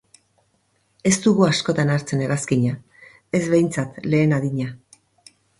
[1.09, 2.73] Ez dugu askotan hartzen hegazkina,
[3.41, 4.75] ez behintzat lehen adina.